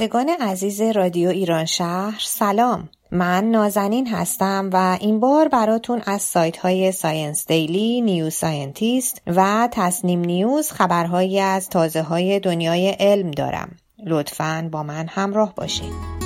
شنوندگان 0.00 0.28
عزیز 0.40 0.80
رادیو 0.80 1.28
ایران 1.28 1.64
شهر 1.64 2.20
سلام 2.20 2.88
من 3.10 3.44
نازنین 3.44 4.06
هستم 4.06 4.70
و 4.72 4.98
این 5.00 5.20
بار 5.20 5.48
براتون 5.48 6.02
از 6.06 6.22
سایت 6.22 6.56
های 6.56 6.92
ScienceDaily، 6.92 8.00
New 8.00 8.30
Scientist 8.30 9.22
و 9.26 9.68
تسنیم 9.72 10.20
News 10.20 10.70
خبرهایی 10.70 11.40
از 11.40 11.68
تازه 11.68 12.02
های 12.02 12.40
دنیای 12.40 12.88
علم 12.90 13.30
دارم. 13.30 13.76
لطفاً 14.06 14.68
با 14.72 14.82
من 14.82 15.06
همراه 15.08 15.54
باشید. 15.54 16.19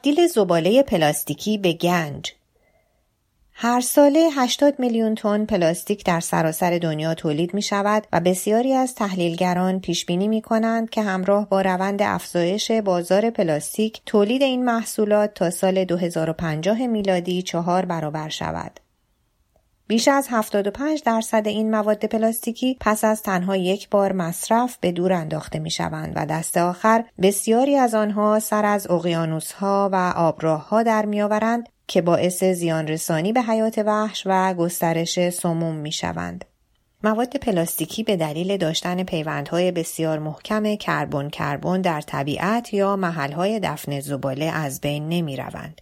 تبدیل 0.00 0.26
زباله 0.26 0.82
پلاستیکی 0.82 1.58
به 1.58 1.72
گنج 1.72 2.32
هر 3.52 3.80
ساله 3.80 4.28
80 4.32 4.74
میلیون 4.78 5.14
تن 5.14 5.44
پلاستیک 5.44 6.04
در 6.04 6.20
سراسر 6.20 6.78
دنیا 6.78 7.14
تولید 7.14 7.54
می 7.54 7.62
شود 7.62 8.06
و 8.12 8.20
بسیاری 8.20 8.72
از 8.72 8.94
تحلیلگران 8.94 9.80
پیش 9.80 10.06
بینی 10.06 10.28
می 10.28 10.42
کنند 10.42 10.90
که 10.90 11.02
همراه 11.02 11.48
با 11.48 11.60
روند 11.60 12.02
افزایش 12.02 12.70
بازار 12.70 13.30
پلاستیک 13.30 14.00
تولید 14.06 14.42
این 14.42 14.64
محصولات 14.64 15.34
تا 15.34 15.50
سال 15.50 15.84
2050 15.84 16.86
میلادی 16.86 17.42
چهار 17.42 17.84
برابر 17.84 18.28
شود. 18.28 18.80
بیش 19.90 20.08
از 20.08 20.26
75 20.30 21.02
درصد 21.02 21.42
این 21.46 21.70
مواد 21.70 22.04
پلاستیکی 22.04 22.76
پس 22.80 23.04
از 23.04 23.22
تنها 23.22 23.56
یک 23.56 23.88
بار 23.88 24.12
مصرف 24.12 24.76
به 24.80 24.92
دور 24.92 25.12
انداخته 25.12 25.58
می 25.58 25.70
شوند 25.70 26.12
و 26.16 26.26
دست 26.26 26.56
آخر 26.56 27.04
بسیاری 27.22 27.76
از 27.76 27.94
آنها 27.94 28.38
سر 28.38 28.64
از 28.64 28.90
اقیانوس 28.90 29.52
ها 29.52 29.90
و 29.92 30.12
آبراه 30.16 30.68
ها 30.68 30.82
در 30.82 31.06
می 31.06 31.22
آورند 31.22 31.68
که 31.86 32.02
باعث 32.02 32.44
زیان 32.44 32.88
رسانی 32.88 33.32
به 33.32 33.42
حیات 33.42 33.78
وحش 33.78 34.22
و 34.26 34.54
گسترش 34.54 35.30
سموم 35.30 35.74
می 35.74 35.92
شوند. 35.92 36.44
مواد 37.04 37.36
پلاستیکی 37.36 38.02
به 38.02 38.16
دلیل 38.16 38.56
داشتن 38.56 39.02
پیوندهای 39.02 39.72
بسیار 39.72 40.18
محکم 40.18 40.74
کربن 40.76 41.28
کربن 41.28 41.80
در 41.80 42.00
طبیعت 42.00 42.74
یا 42.74 42.96
محلهای 42.96 43.60
دفن 43.62 44.00
زباله 44.00 44.44
از 44.44 44.80
بین 44.80 45.08
نمی 45.08 45.36
روند. 45.36 45.80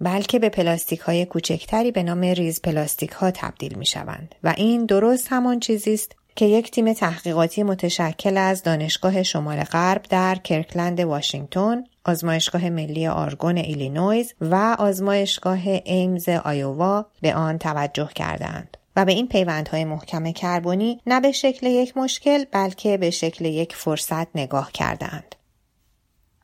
بلکه 0.00 0.38
به 0.38 0.48
پلاستیک 0.48 1.00
های 1.00 1.24
کوچکتری 1.24 1.90
به 1.90 2.02
نام 2.02 2.20
ریز 2.20 2.62
پلاستیک 2.62 3.10
ها 3.10 3.30
تبدیل 3.30 3.74
می 3.78 3.86
شوند 3.86 4.34
و 4.44 4.54
این 4.56 4.86
درست 4.86 5.26
همان 5.30 5.60
چیزی 5.60 5.94
است 5.94 6.16
که 6.36 6.44
یک 6.44 6.70
تیم 6.70 6.92
تحقیقاتی 6.92 7.62
متشکل 7.62 8.36
از 8.36 8.62
دانشگاه 8.62 9.22
شمال 9.22 9.64
غرب 9.64 10.02
در 10.02 10.34
کرکلند 10.34 11.00
واشنگتن، 11.00 11.84
آزمایشگاه 12.04 12.70
ملی 12.70 13.06
آرگان 13.06 13.56
ایلینویز 13.56 14.34
و 14.40 14.76
آزمایشگاه 14.78 15.60
ایمز 15.84 16.28
آیووا 16.28 17.06
به 17.20 17.34
آن 17.34 17.58
توجه 17.58 18.08
کردند. 18.14 18.76
و 18.96 19.04
به 19.04 19.12
این 19.12 19.28
پیوندهای 19.28 19.84
محکم 19.84 20.32
کربنی 20.32 21.00
نه 21.06 21.20
به 21.20 21.32
شکل 21.32 21.66
یک 21.66 21.96
مشکل 21.96 22.44
بلکه 22.52 22.96
به 22.96 23.10
شکل 23.10 23.44
یک 23.44 23.74
فرصت 23.74 24.36
نگاه 24.36 24.72
کردند. 24.72 25.35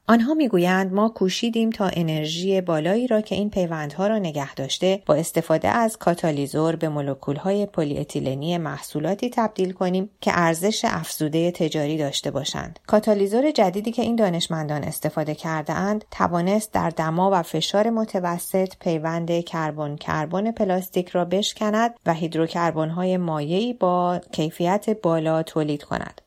آنها 0.08 0.34
می‌گویند 0.34 0.92
ما 0.92 1.08
کوشیدیم 1.08 1.70
تا 1.70 1.90
انرژی 1.92 2.60
بالایی 2.60 3.06
را 3.06 3.20
که 3.20 3.34
این 3.34 3.50
پیوندها 3.50 4.06
را 4.06 4.18
نگه 4.18 4.54
داشته 4.54 5.02
با 5.06 5.14
استفاده 5.14 5.68
از 5.68 5.96
کاتالیزور 5.96 6.76
به 6.76 6.88
مولکولهای 6.88 7.66
پلی 7.66 7.98
اتیلنی 7.98 8.58
محصولاتی 8.58 9.30
تبدیل 9.30 9.72
کنیم 9.72 10.10
که 10.20 10.30
ارزش 10.34 10.84
افزوده 10.84 11.50
تجاری 11.50 11.98
داشته 11.98 12.30
باشند. 12.30 12.78
کاتالیزور 12.86 13.50
جدیدی 13.50 13.92
که 13.92 14.02
این 14.02 14.16
دانشمندان 14.16 14.84
استفاده 14.84 15.34
کرده 15.34 15.72
اند 15.72 16.04
توانست 16.10 16.72
در 16.72 16.90
دما 16.90 17.30
و 17.32 17.42
فشار 17.42 17.90
متوسط 17.90 18.72
پیوند 18.80 19.40
کربن 19.40 19.96
کربن 19.96 20.50
پلاستیک 20.50 21.08
را 21.08 21.24
بشکند 21.24 21.94
و 22.06 22.14
هیدروکربن‌های 22.14 23.16
مایعی 23.16 23.72
با 23.72 24.20
کیفیت 24.32 25.02
بالا 25.02 25.42
تولید 25.42 25.82
کند. 25.82 26.21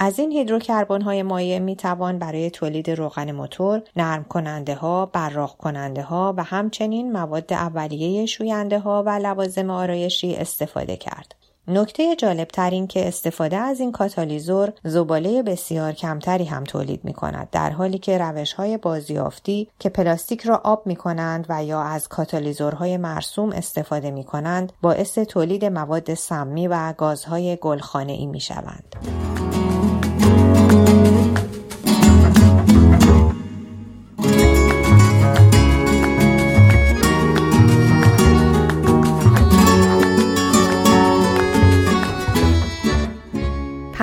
از 0.00 0.18
این 0.18 0.32
هیدروکربن 0.32 1.02
های 1.02 1.22
مایع 1.22 1.58
می 1.58 1.76
توان 1.76 2.18
برای 2.18 2.50
تولید 2.50 2.90
روغن 2.90 3.32
موتور، 3.32 3.82
نرم 3.96 4.24
کننده 4.24 4.74
ها، 4.74 5.06
براق 5.06 5.56
کننده 5.56 6.02
ها 6.02 6.34
و 6.36 6.42
همچنین 6.42 7.12
مواد 7.12 7.52
اولیه 7.52 8.26
شوینده 8.26 8.78
ها 8.78 9.02
و 9.06 9.10
لوازم 9.10 9.70
آرایشی 9.70 10.34
استفاده 10.34 10.96
کرد. 10.96 11.34
نکته 11.68 12.16
جالب 12.16 12.48
تر 12.48 12.70
این 12.70 12.86
که 12.86 13.08
استفاده 13.08 13.56
از 13.56 13.80
این 13.80 13.92
کاتالیزور 13.92 14.72
زباله 14.84 15.42
بسیار 15.42 15.92
کمتری 15.92 16.44
هم 16.44 16.64
تولید 16.64 17.04
می 17.04 17.12
کند 17.12 17.48
در 17.52 17.70
حالی 17.70 17.98
که 17.98 18.18
روش 18.18 18.52
های 18.52 18.76
بازیافتی 18.76 19.68
که 19.78 19.88
پلاستیک 19.88 20.42
را 20.42 20.60
آب 20.64 20.86
می 20.86 20.96
کنند 20.96 21.46
و 21.48 21.64
یا 21.64 21.82
از 21.82 22.08
کاتالیزورهای 22.08 22.96
مرسوم 22.96 23.52
استفاده 23.52 24.10
می 24.10 24.24
کنند 24.24 24.72
باعث 24.82 25.18
تولید 25.18 25.64
مواد 25.64 26.14
سمی 26.14 26.68
و 26.68 26.92
گازهای 26.92 27.58
گلخانه 27.60 28.12
ای 28.12 28.26
می 28.26 28.40
شوند. 28.40 29.17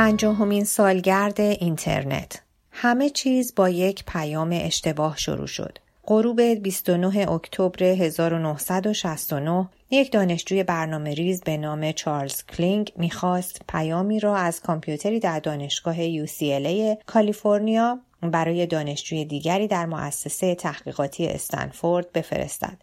پنجاهمین 0.06 0.64
سالگرد 0.64 1.42
اینترنت 1.42 2.42
همه 2.72 3.10
چیز 3.10 3.56
با 3.56 3.70
یک 3.70 4.04
پیام 4.08 4.50
اشتباه 4.54 5.18
شروع 5.18 5.48
شد. 5.48 5.80
غروب 6.04 6.42
29 6.42 7.32
اکتبر 7.32 7.84
1969 7.84 9.70
یک 9.90 10.12
دانشجوی 10.12 10.64
برنامه 10.64 11.14
ریز 11.14 11.42
به 11.42 11.58
نام 11.58 11.92
چارلز 11.92 12.44
کلینگ 12.44 12.94
می‌خواست 12.96 13.62
پیامی 13.70 14.20
را 14.20 14.36
از 14.36 14.62
کامپیوتری 14.62 15.20
در 15.20 15.40
دانشگاه 15.40 16.26
UCLA 16.26 17.04
کالیفرنیا 17.06 18.00
برای 18.22 18.66
دانشجوی 18.66 19.26
دیگری 19.26 19.68
در 19.68 19.86
مؤسسه 19.86 20.56
تحقیقاتی 20.56 21.28
استنفورد 21.28 22.12
بفرستد. 22.12 22.78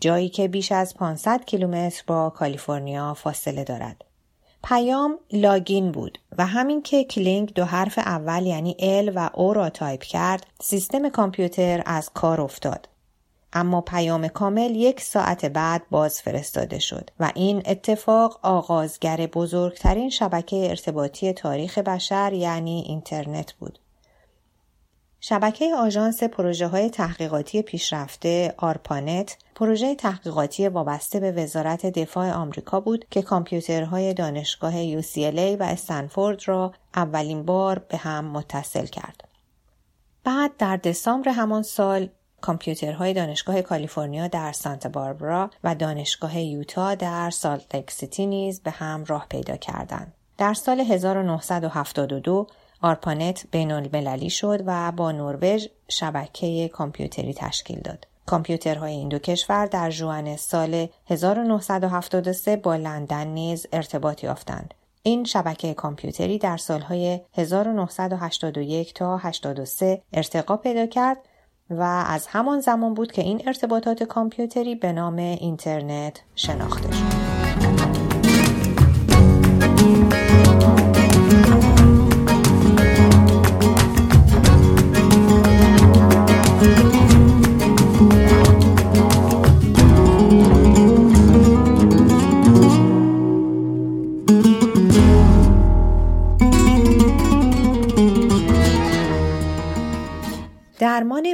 جایی 0.00 0.28
که 0.28 0.48
بیش 0.48 0.72
از 0.72 0.94
500 0.94 1.44
کیلومتر 1.44 2.02
با 2.06 2.30
کالیفرنیا 2.30 3.14
فاصله 3.14 3.64
دارد. 3.64 4.05
پیام 4.68 5.18
login 5.32 5.92
بود 5.92 6.18
و 6.38 6.46
همین 6.46 6.82
که 6.82 7.04
کلینگ 7.04 7.52
دو 7.54 7.64
حرف 7.64 7.98
اول 7.98 8.46
یعنی 8.46 8.76
L 8.78 9.12
و 9.14 9.30
O 9.34 9.52
را 9.52 9.70
تایپ 9.70 10.02
کرد 10.02 10.46
سیستم 10.60 11.08
کامپیوتر 11.08 11.82
از 11.86 12.10
کار 12.14 12.40
افتاد. 12.40 12.88
اما 13.52 13.80
پیام 13.80 14.28
کامل 14.28 14.76
یک 14.76 15.00
ساعت 15.00 15.44
بعد 15.44 15.82
باز 15.90 16.22
فرستاده 16.22 16.78
شد 16.78 17.10
و 17.20 17.32
این 17.34 17.62
اتفاق 17.66 18.40
آغازگر 18.42 19.16
بزرگترین 19.16 20.10
شبکه 20.10 20.56
ارتباطی 20.70 21.32
تاریخ 21.32 21.78
بشر 21.78 22.32
یعنی 22.32 22.84
اینترنت 22.86 23.52
بود. 23.52 23.78
شبکه 25.28 25.74
آژانس 25.74 26.22
پروژه 26.22 26.66
های 26.66 26.90
تحقیقاتی 26.90 27.62
پیشرفته 27.62 28.54
آرپانت 28.56 29.36
پروژه 29.54 29.94
تحقیقاتی 29.94 30.68
وابسته 30.68 31.20
به 31.20 31.32
وزارت 31.32 31.86
دفاع 31.86 32.32
آمریکا 32.32 32.80
بود 32.80 33.04
که 33.10 33.22
کامپیوترهای 33.22 34.14
دانشگاه 34.14 35.00
UCLA 35.00 35.60
و 35.60 35.62
استنفورد 35.62 36.48
را 36.48 36.72
اولین 36.94 37.42
بار 37.42 37.78
به 37.78 37.96
هم 37.96 38.24
متصل 38.24 38.86
کرد. 38.86 39.28
بعد 40.24 40.56
در 40.58 40.76
دسامبر 40.76 41.30
همان 41.30 41.62
سال 41.62 42.08
کامپیوترهای 42.40 43.14
دانشگاه 43.14 43.62
کالیفرنیا 43.62 44.28
در 44.28 44.52
سانتا 44.52 44.88
باربرا 44.88 45.50
و 45.64 45.74
دانشگاه 45.74 46.40
یوتا 46.40 46.94
در 46.94 47.30
سالت 47.30 47.90
سیتی 47.90 48.26
نیز 48.26 48.60
به 48.60 48.70
هم 48.70 49.04
راه 49.04 49.26
پیدا 49.30 49.56
کردند. 49.56 50.12
در 50.38 50.54
سال 50.54 50.80
1972 50.80 52.46
آرپانت 52.86 53.46
بین 53.50 53.72
المللی 53.72 54.30
شد 54.30 54.62
و 54.66 54.92
با 54.92 55.12
نروژ 55.12 55.66
شبکه 55.88 56.68
کامپیوتری 56.68 57.34
تشکیل 57.34 57.80
داد. 57.80 58.06
کامپیوترهای 58.26 58.92
این 58.92 59.08
دو 59.08 59.18
کشور 59.18 59.66
در 59.66 59.90
ژوئن 59.90 60.36
سال 60.36 60.88
1973 61.06 62.56
با 62.56 62.76
لندن 62.76 63.26
نیز 63.26 63.66
ارتباط 63.72 64.24
یافتند. 64.24 64.74
این 65.02 65.24
شبکه 65.24 65.74
کامپیوتری 65.74 66.38
در 66.38 66.56
سالهای 66.56 67.20
1981 67.34 68.94
تا 68.94 69.16
83 69.16 70.02
ارتقا 70.12 70.56
پیدا 70.56 70.86
کرد 70.86 71.18
و 71.70 71.82
از 72.08 72.26
همان 72.26 72.60
زمان 72.60 72.94
بود 72.94 73.12
که 73.12 73.22
این 73.22 73.42
ارتباطات 73.46 74.02
کامپیوتری 74.02 74.74
به 74.74 74.92
نام 74.92 75.16
اینترنت 75.16 76.20
شناخته 76.34 76.92
شد. 76.92 77.15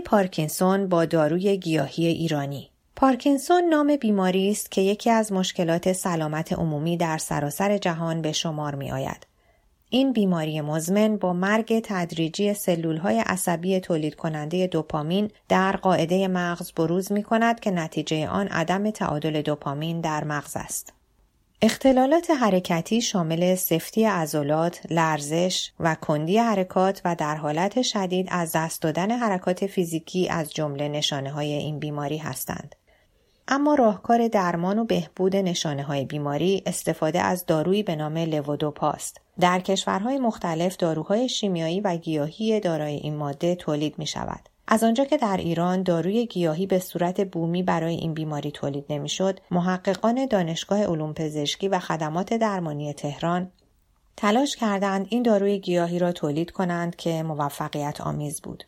پارکینسون 0.00 0.88
با 0.88 1.04
داروی 1.04 1.56
گیاهی 1.56 2.06
ایرانی 2.06 2.70
پارکینسون 2.96 3.64
نام 3.64 3.96
بیماری 3.96 4.50
است 4.50 4.70
که 4.70 4.80
یکی 4.80 5.10
از 5.10 5.32
مشکلات 5.32 5.92
سلامت 5.92 6.52
عمومی 6.52 6.96
در 6.96 7.18
سراسر 7.18 7.78
جهان 7.78 8.22
به 8.22 8.32
شمار 8.32 8.74
می 8.74 8.92
آید. 8.92 9.26
این 9.90 10.12
بیماری 10.12 10.60
مزمن 10.60 11.16
با 11.16 11.32
مرگ 11.32 11.80
تدریجی 11.84 12.54
سلول 12.54 12.96
های 12.96 13.18
عصبی 13.26 13.80
تولید 13.80 14.14
کننده 14.14 14.66
دوپامین 14.66 15.30
در 15.48 15.76
قاعده 15.76 16.28
مغز 16.28 16.72
بروز 16.72 17.12
می 17.12 17.22
کند 17.22 17.60
که 17.60 17.70
نتیجه 17.70 18.28
آن 18.28 18.48
عدم 18.48 18.90
تعادل 18.90 19.42
دوپامین 19.42 20.00
در 20.00 20.24
مغز 20.24 20.52
است. 20.56 20.92
اختلالات 21.64 22.30
حرکتی 22.30 23.00
شامل 23.00 23.54
سفتی 23.54 24.04
عضلات، 24.04 24.80
لرزش 24.90 25.70
و 25.80 25.94
کندی 25.94 26.38
حرکات 26.38 27.00
و 27.04 27.16
در 27.18 27.36
حالت 27.36 27.82
شدید 27.82 28.28
از 28.30 28.52
دست 28.54 28.82
دادن 28.82 29.10
حرکات 29.10 29.66
فیزیکی 29.66 30.28
از 30.28 30.52
جمله 30.52 30.88
نشانه 30.88 31.30
های 31.30 31.52
این 31.52 31.78
بیماری 31.78 32.16
هستند. 32.16 32.74
اما 33.48 33.74
راهکار 33.74 34.28
درمان 34.28 34.78
و 34.78 34.84
بهبود 34.84 35.36
نشانه 35.36 35.82
های 35.82 36.04
بیماری 36.04 36.62
استفاده 36.66 37.20
از 37.20 37.46
دارویی 37.46 37.82
به 37.82 37.96
نام 37.96 38.18
لوودوپاست. 38.18 39.20
در 39.40 39.60
کشورهای 39.60 40.18
مختلف 40.18 40.76
داروهای 40.76 41.28
شیمیایی 41.28 41.80
و 41.80 41.96
گیاهی 41.96 42.60
دارای 42.60 42.94
این 42.94 43.16
ماده 43.16 43.54
تولید 43.54 43.98
می 43.98 44.06
شود. 44.06 44.51
از 44.68 44.84
آنجا 44.84 45.04
که 45.04 45.16
در 45.16 45.36
ایران 45.36 45.82
داروی 45.82 46.26
گیاهی 46.26 46.66
به 46.66 46.78
صورت 46.78 47.20
بومی 47.20 47.62
برای 47.62 47.94
این 47.94 48.14
بیماری 48.14 48.50
تولید 48.50 48.84
نمی‌شد، 48.88 49.40
محققان 49.50 50.26
دانشگاه 50.26 50.84
علوم 50.84 51.14
پزشکی 51.14 51.68
و 51.68 51.78
خدمات 51.78 52.34
درمانی 52.34 52.92
تهران 52.92 53.50
تلاش 54.16 54.56
کردند 54.56 55.06
این 55.08 55.22
داروی 55.22 55.58
گیاهی 55.58 55.98
را 55.98 56.12
تولید 56.12 56.50
کنند 56.50 56.96
که 56.96 57.22
موفقیت 57.22 58.00
آمیز 58.00 58.42
بود. 58.42 58.64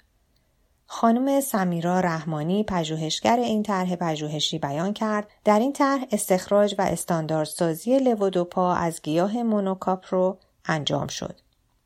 خانم 0.86 1.40
سمیرا 1.40 2.00
رحمانی 2.00 2.64
پژوهشگر 2.64 3.36
این 3.36 3.62
طرح 3.62 3.96
پژوهشی 3.96 4.58
بیان 4.58 4.92
کرد 4.92 5.28
در 5.44 5.58
این 5.58 5.72
طرح 5.72 6.04
استخراج 6.12 6.74
و 6.78 6.82
استانداردسازی 6.82 7.98
لوودوپا 7.98 8.74
از 8.74 9.02
گیاه 9.02 9.42
مونوکاپرو 9.42 10.38
انجام 10.64 11.06
شد 11.06 11.40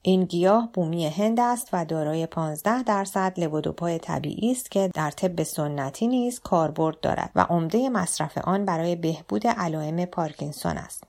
این 0.09 0.25
گیاه 0.25 0.69
بومی 0.73 1.07
هند 1.07 1.41
است 1.41 1.69
و 1.73 1.85
دارای 1.85 2.27
15 2.27 2.83
درصد 2.83 3.41
لوودوپای 3.41 3.99
طبیعی 3.99 4.53
است 4.53 4.71
که 4.71 4.91
در 4.95 5.11
طب 5.11 5.43
سنتی 5.43 6.07
نیز 6.07 6.41
کاربرد 6.41 7.01
دارد 7.01 7.31
و 7.35 7.41
عمده 7.41 7.89
مصرف 7.89 8.39
آن 8.39 8.65
برای 8.65 8.97
بهبود 8.97 9.47
علائم 9.47 10.05
پارکینسون 10.05 10.77
است. 10.77 11.05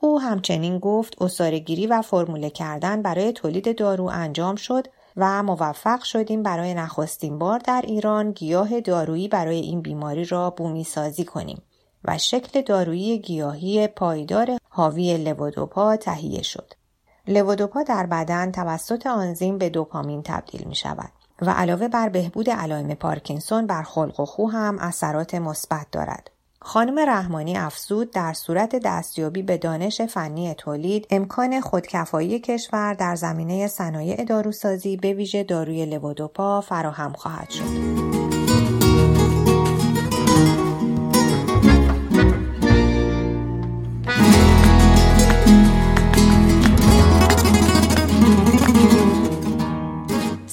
او 0.00 0.20
همچنین 0.20 0.78
گفت 0.78 1.22
اصارگیری 1.22 1.86
و 1.86 2.02
فرموله 2.02 2.50
کردن 2.50 3.02
برای 3.02 3.32
تولید 3.32 3.78
دارو 3.78 4.04
انجام 4.04 4.56
شد 4.56 4.86
و 5.16 5.42
موفق 5.42 6.02
شدیم 6.02 6.42
برای 6.42 6.74
نخستین 6.74 7.38
بار 7.38 7.58
در 7.58 7.82
ایران 7.86 8.32
گیاه 8.32 8.80
دارویی 8.80 9.28
برای 9.28 9.60
این 9.60 9.80
بیماری 9.80 10.24
را 10.24 10.50
بومی 10.50 10.84
سازی 10.84 11.24
کنیم 11.24 11.62
و 12.04 12.18
شکل 12.18 12.60
دارویی 12.60 13.18
گیاهی 13.18 13.86
پایدار 13.86 14.58
حاوی 14.68 15.16
لوودوپا 15.16 15.96
تهیه 15.96 16.42
شد. 16.42 16.81
لوودوپا 17.28 17.82
در 17.82 18.06
بدن 18.06 18.52
توسط 18.52 19.06
آنزیم 19.06 19.58
به 19.58 19.68
دوپامین 19.68 20.22
تبدیل 20.22 20.64
می 20.68 20.74
شود 20.74 21.12
و 21.42 21.50
علاوه 21.50 21.88
بر 21.88 22.08
بهبود 22.08 22.50
علائم 22.50 22.94
پارکینسون 22.94 23.66
بر 23.66 23.82
خلق 23.82 24.20
و 24.20 24.24
خو 24.24 24.46
هم 24.46 24.78
اثرات 24.78 25.34
مثبت 25.34 25.86
دارد. 25.92 26.30
خانم 26.60 26.98
رحمانی 26.98 27.56
افزود 27.56 28.10
در 28.10 28.32
صورت 28.32 28.76
دستیابی 28.84 29.42
به 29.42 29.58
دانش 29.58 30.00
فنی 30.00 30.54
تولید 30.54 31.06
امکان 31.10 31.60
خودکفایی 31.60 32.38
کشور 32.38 32.94
در 32.94 33.16
زمینه 33.16 33.66
صنایع 33.66 34.24
داروسازی 34.24 34.96
به 34.96 35.12
ویژه 35.12 35.42
داروی 35.42 35.86
لوودوپا 35.86 36.60
فراهم 36.60 37.12
خواهد 37.12 37.50
شد. 37.50 38.21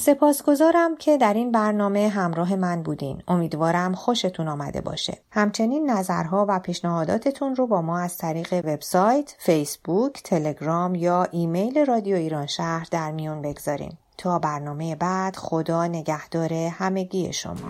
سپاسگزارم 0.09 0.97
که 0.97 1.17
در 1.17 1.33
این 1.33 1.51
برنامه 1.51 2.07
همراه 2.07 2.55
من 2.55 2.83
بودین. 2.83 3.23
امیدوارم 3.27 3.93
خوشتون 3.93 4.47
آمده 4.47 4.81
باشه. 4.81 5.17
همچنین 5.31 5.89
نظرها 5.89 6.45
و 6.49 6.59
پیشنهاداتتون 6.59 7.55
رو 7.55 7.67
با 7.67 7.81
ما 7.81 7.99
از 7.99 8.17
طریق 8.17 8.53
وبسایت، 8.53 9.35
فیسبوک، 9.37 10.23
تلگرام 10.23 10.95
یا 10.95 11.27
ایمیل 11.31 11.85
رادیو 11.85 12.15
ایران 12.15 12.45
شهر 12.45 12.87
در 12.91 13.11
میون 13.11 13.41
بگذارین. 13.41 13.91
تا 14.17 14.39
برنامه 14.39 14.95
بعد 14.95 15.35
خدا 15.35 15.87
نگهدار 15.87 16.53
همگی 16.53 17.33
شما. 17.33 17.69